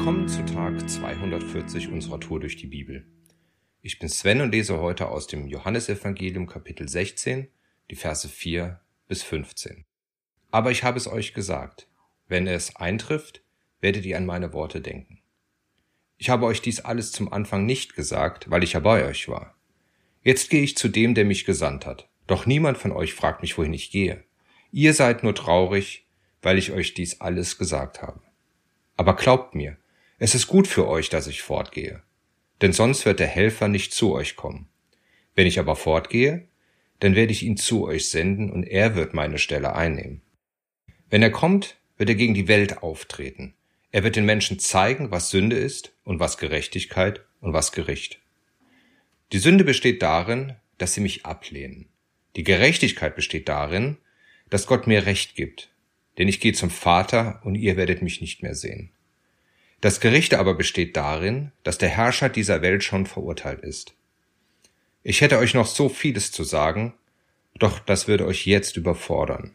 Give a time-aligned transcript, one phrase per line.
[0.00, 3.04] Willkommen zu Tag 240 unserer Tour durch die Bibel.
[3.82, 7.48] Ich bin Sven und lese heute aus dem Johannesevangelium Kapitel 16,
[7.90, 9.84] die Verse 4 bis 15.
[10.50, 11.86] Aber ich habe es euch gesagt,
[12.28, 13.42] wenn es eintrifft,
[13.82, 15.20] werdet ihr an meine Worte denken.
[16.16, 19.54] Ich habe euch dies alles zum Anfang nicht gesagt, weil ich ja bei euch war.
[20.22, 22.08] Jetzt gehe ich zu dem, der mich gesandt hat.
[22.26, 24.24] Doch niemand von euch fragt mich, wohin ich gehe.
[24.72, 26.06] Ihr seid nur traurig,
[26.40, 28.22] weil ich euch dies alles gesagt habe.
[28.96, 29.76] Aber glaubt mir,
[30.20, 32.02] es ist gut für euch, dass ich fortgehe,
[32.60, 34.68] denn sonst wird der Helfer nicht zu euch kommen.
[35.34, 36.46] Wenn ich aber fortgehe,
[36.98, 40.20] dann werde ich ihn zu euch senden und er wird meine Stelle einnehmen.
[41.08, 43.54] Wenn er kommt, wird er gegen die Welt auftreten.
[43.92, 48.20] Er wird den Menschen zeigen, was Sünde ist und was Gerechtigkeit und was Gericht.
[49.32, 51.88] Die Sünde besteht darin, dass sie mich ablehnen.
[52.36, 53.96] Die Gerechtigkeit besteht darin,
[54.50, 55.70] dass Gott mir Recht gibt,
[56.18, 58.92] denn ich gehe zum Vater und ihr werdet mich nicht mehr sehen.
[59.80, 63.94] Das Gericht aber besteht darin, dass der Herrscher dieser Welt schon verurteilt ist.
[65.02, 66.92] Ich hätte euch noch so vieles zu sagen,
[67.58, 69.52] doch das würde euch jetzt überfordern.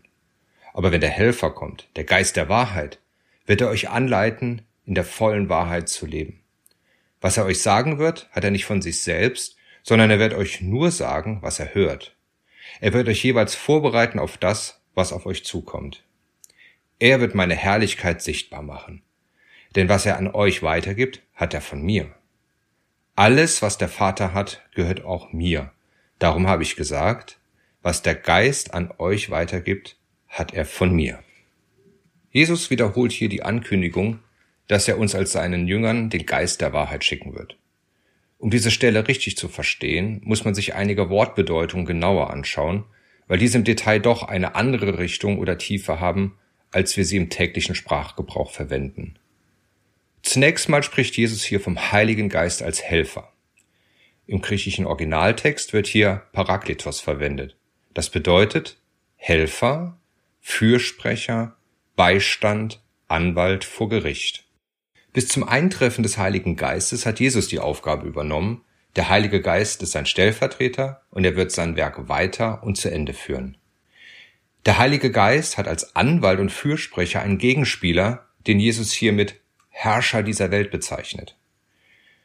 [0.74, 3.00] Aber wenn der Helfer kommt, der Geist der Wahrheit,
[3.46, 6.42] wird er euch anleiten, in der vollen Wahrheit zu leben.
[7.22, 10.62] Was er euch sagen wird, hat er nicht von sich selbst, sondern er wird euch
[10.62, 12.16] nur sagen, was er hört.
[12.82, 16.04] Er wird euch jeweils vorbereiten auf das, was auf euch zukommt.
[16.98, 19.05] Er wird meine Herrlichkeit sichtbar machen.
[19.76, 22.14] Denn was er an euch weitergibt, hat er von mir.
[23.16, 25.72] Alles, was der Vater hat, gehört auch mir.
[26.20, 27.40] Darum habe ich gesagt,
[27.82, 31.20] was der Geist an euch weitergibt, hat er von mir.
[32.32, 34.20] Jesus wiederholt hier die Ankündigung,
[34.68, 37.58] dass er uns als seinen Jüngern den Geist der Wahrheit schicken wird.
[38.38, 42.84] Um diese Stelle richtig zu verstehen, muss man sich einige Wortbedeutungen genauer anschauen,
[43.28, 46.38] weil diese im Detail doch eine andere Richtung oder Tiefe haben,
[46.72, 49.18] als wir sie im täglichen Sprachgebrauch verwenden.
[50.26, 53.32] Zunächst mal spricht Jesus hier vom Heiligen Geist als Helfer.
[54.26, 57.56] Im griechischen Originaltext wird hier Parakletos verwendet.
[57.94, 58.82] Das bedeutet
[59.18, 60.00] Helfer,
[60.42, 61.56] Fürsprecher,
[61.96, 64.48] Beistand, Anwalt vor Gericht.
[65.14, 68.64] Bis zum Eintreffen des Heiligen Geistes hat Jesus die Aufgabe übernommen.
[68.96, 73.14] Der Heilige Geist ist sein Stellvertreter und er wird sein Werk weiter und zu Ende
[73.14, 73.58] führen.
[74.66, 79.45] Der Heilige Geist hat als Anwalt und Fürsprecher einen Gegenspieler, den Jesus hier mit
[79.78, 81.36] Herrscher dieser Welt bezeichnet.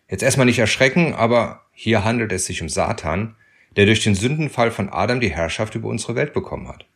[0.09, 3.34] Jetzt erstmal nicht erschrecken, aber hier handelt es sich um Satan,
[3.75, 6.87] der durch den Sündenfall von Adam die Herrschaft über unsere Welt bekommen hat.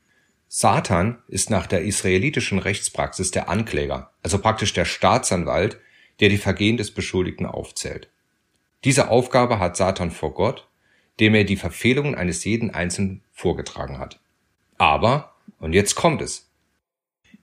[0.48, 5.80] Satan ist nach der israelitischen Rechtspraxis der Ankläger, also praktisch der Staatsanwalt,
[6.20, 8.08] der die Vergehen des Beschuldigten aufzählt.
[8.84, 10.68] Diese Aufgabe hat Satan vor Gott,
[11.18, 14.20] dem er die Verfehlungen eines jeden Einzelnen vorgetragen hat.
[14.78, 16.48] Aber und jetzt kommt es.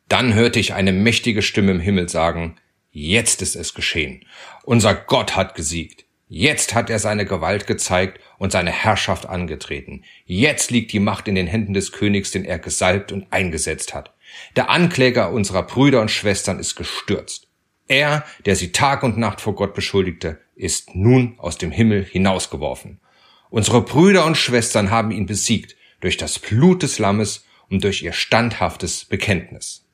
[0.08, 2.56] Dann hörte ich eine mächtige Stimme im Himmel sagen,
[2.92, 4.26] jetzt ist es geschehen.
[4.64, 6.06] Unser Gott hat gesiegt.
[6.28, 10.04] Jetzt hat er seine Gewalt gezeigt und seine Herrschaft angetreten.
[10.26, 14.14] Jetzt liegt die Macht in den Händen des Königs, den er gesalbt und eingesetzt hat.
[14.56, 17.48] Der Ankläger unserer Brüder und Schwestern ist gestürzt.
[17.90, 23.02] Er, der sie Tag und Nacht vor Gott beschuldigte, ist nun aus dem Himmel hinausgeworfen.
[23.50, 28.14] Unsere Brüder und Schwestern haben ihn besiegt durch das Blut des Lammes und durch ihr
[28.14, 29.86] standhaftes Bekenntnis.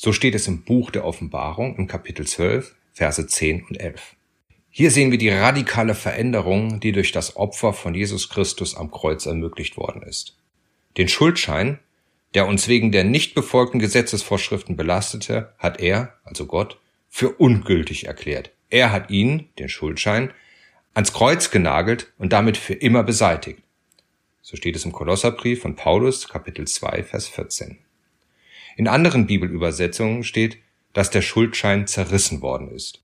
[0.00, 4.14] So steht es im Buch der Offenbarung im Kapitel 12, Verse 10 und 11.
[4.70, 9.26] Hier sehen wir die radikale Veränderung, die durch das Opfer von Jesus Christus am Kreuz
[9.26, 10.36] ermöglicht worden ist.
[10.98, 11.80] Den Schuldschein,
[12.34, 18.52] der uns wegen der nicht befolgten Gesetzesvorschriften belastete, hat er, also Gott, für ungültig erklärt.
[18.70, 20.30] Er hat ihn, den Schuldschein,
[20.94, 23.64] ans Kreuz genagelt und damit für immer beseitigt.
[24.42, 27.78] So steht es im Kolosserbrief von Paulus, Kapitel 2, Vers 14.
[28.78, 30.58] In anderen Bibelübersetzungen steht,
[30.92, 33.02] dass der Schuldschein zerrissen worden ist.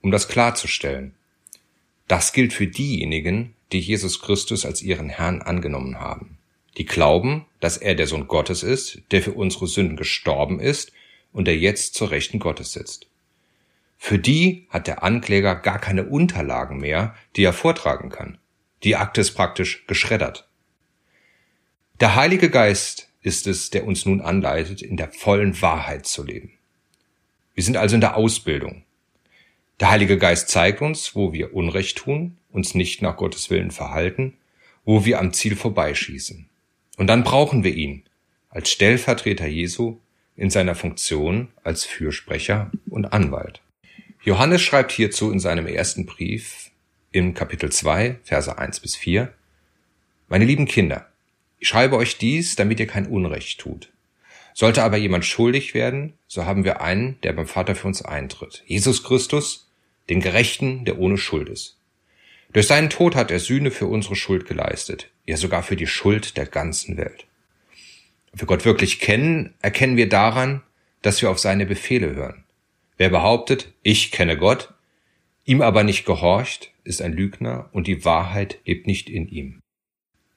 [0.00, 1.14] Um das klarzustellen,
[2.08, 6.38] das gilt für diejenigen, die Jesus Christus als ihren Herrn angenommen haben,
[6.78, 10.90] die glauben, dass er der Sohn Gottes ist, der für unsere Sünden gestorben ist
[11.32, 13.06] und der jetzt zur Rechten Gottes sitzt.
[13.96, 18.38] Für die hat der Ankläger gar keine Unterlagen mehr, die er vortragen kann.
[18.82, 20.48] Die Akte ist praktisch geschreddert.
[22.00, 26.52] Der Heilige Geist ist es, der uns nun anleitet, in der vollen Wahrheit zu leben.
[27.54, 28.84] Wir sind also in der Ausbildung.
[29.80, 34.34] Der Heilige Geist zeigt uns, wo wir Unrecht tun, uns nicht nach Gottes Willen verhalten,
[34.84, 36.48] wo wir am Ziel vorbeischießen.
[36.98, 38.04] Und dann brauchen wir ihn
[38.50, 39.98] als Stellvertreter Jesu
[40.36, 43.62] in seiner Funktion als Fürsprecher und Anwalt.
[44.22, 46.70] Johannes schreibt hierzu in seinem ersten Brief
[47.10, 49.32] im Kapitel 2, Verse 1 bis 4,
[50.28, 51.08] Meine lieben Kinder,
[51.58, 53.90] ich schreibe euch dies, damit ihr kein Unrecht tut.
[54.52, 58.62] Sollte aber jemand schuldig werden, so haben wir einen, der beim Vater für uns eintritt.
[58.66, 59.68] Jesus Christus,
[60.08, 61.76] den Gerechten, der ohne Schuld ist.
[62.52, 66.36] Durch seinen Tod hat er Sühne für unsere Schuld geleistet, ja sogar für die Schuld
[66.36, 67.26] der ganzen Welt.
[68.32, 70.62] Ob wir Gott wirklich kennen, erkennen wir daran,
[71.02, 72.44] dass wir auf seine Befehle hören.
[72.96, 74.72] Wer behauptet, ich kenne Gott,
[75.44, 79.60] ihm aber nicht gehorcht, ist ein Lügner und die Wahrheit lebt nicht in ihm.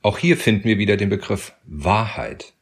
[0.02, 2.54] Auch hier finden wir wieder den Begriff Wahrheit.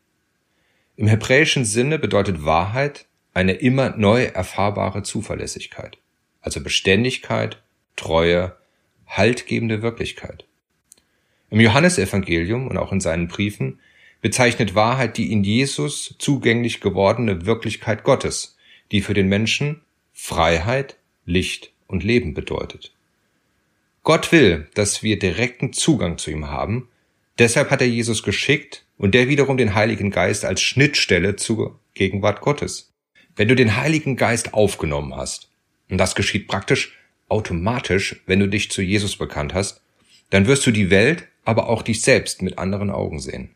[0.95, 5.97] Im hebräischen Sinne bedeutet Wahrheit eine immer neu erfahrbare Zuverlässigkeit,
[6.41, 7.61] also Beständigkeit,
[7.95, 8.55] Treue,
[9.07, 10.45] haltgebende Wirklichkeit.
[11.49, 13.79] Im Johannesevangelium und auch in seinen Briefen
[14.21, 18.57] bezeichnet Wahrheit die in Jesus zugänglich gewordene Wirklichkeit Gottes,
[18.91, 19.81] die für den Menschen
[20.13, 22.93] Freiheit, Licht und Leben bedeutet.
[24.03, 26.89] Gott will, dass wir direkten Zugang zu ihm haben,
[27.39, 32.41] deshalb hat er Jesus geschickt, und der wiederum den Heiligen Geist als Schnittstelle zur Gegenwart
[32.41, 32.93] Gottes.
[33.35, 35.49] Wenn du den Heiligen Geist aufgenommen hast,
[35.89, 36.97] und das geschieht praktisch
[37.27, 39.81] automatisch, wenn du dich zu Jesus bekannt hast,
[40.29, 43.49] dann wirst du die Welt, aber auch dich selbst mit anderen Augen sehen.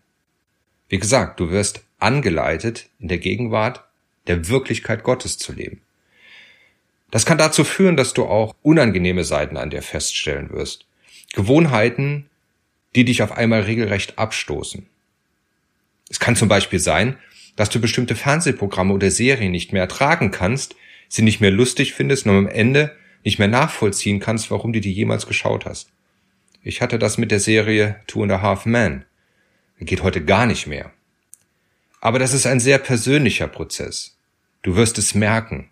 [0.90, 3.84] Wie gesagt, du wirst angeleitet, in der Gegenwart
[4.28, 5.82] der Wirklichkeit Gottes zu leben.
[7.12, 10.86] Das kann dazu führen, dass du auch unangenehme Seiten an dir feststellen wirst.
[11.34, 12.29] Gewohnheiten,
[12.96, 14.88] die dich auf einmal regelrecht abstoßen.
[16.10, 17.18] Es kann zum Beispiel sein,
[17.56, 20.76] dass du bestimmte Fernsehprogramme oder Serien nicht mehr ertragen kannst,
[21.08, 24.94] sie nicht mehr lustig findest und am Ende nicht mehr nachvollziehen kannst, warum du die
[24.94, 25.92] jemals geschaut hast.
[26.64, 29.06] Ich hatte das mit der Serie Two and a Half Men.
[29.80, 30.92] Geht heute gar nicht mehr.
[32.02, 34.18] Aber das ist ein sehr persönlicher Prozess.
[34.62, 35.70] Du wirst es merken.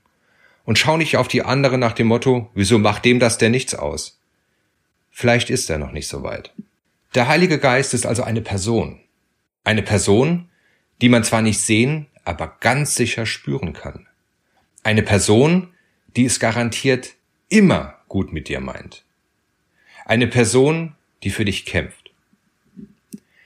[0.66, 3.76] Und schau nicht auf die anderen nach dem Motto, wieso macht dem das denn nichts
[3.76, 4.20] aus?
[5.12, 6.54] Vielleicht ist er noch nicht so weit.
[7.16, 9.00] Der Heilige Geist ist also eine Person.
[9.64, 10.50] Eine Person,
[11.02, 14.08] die man zwar nicht sehen, aber ganz sicher spüren kann.
[14.84, 15.74] Eine Person,
[16.16, 17.14] die es garantiert
[17.50, 19.04] immer gut mit dir meint.
[20.06, 22.12] Eine Person, die für dich kämpft.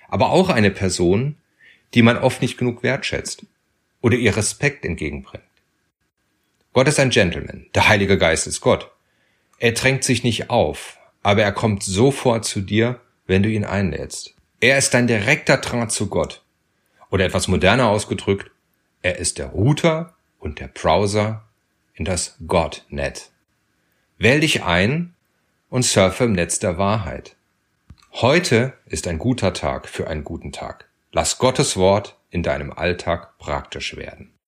[0.08, 1.38] Aber auch eine Person,
[1.94, 3.46] die man oft nicht genug wertschätzt
[4.02, 5.44] oder ihr Respekt entgegenbringt.
[6.74, 8.92] Gott ist ein Gentleman, der Heilige Geist ist Gott.
[9.58, 13.00] Er drängt sich nicht auf, aber er kommt sofort zu dir,
[13.32, 14.36] wenn du ihn einlädst.
[14.60, 16.44] Er ist dein direkter Draht zu Gott.
[17.10, 18.52] Oder etwas moderner ausgedrückt,
[19.02, 21.46] er ist der Router und der Browser
[21.94, 23.30] in das God-Net.
[24.18, 25.14] Wähl dich ein
[25.70, 27.38] und surfe im Netz der Wahrheit.
[28.12, 30.90] Heute ist ein guter Tag für einen guten Tag.
[31.14, 34.31] Lass Gottes Wort in deinem Alltag praktisch werden.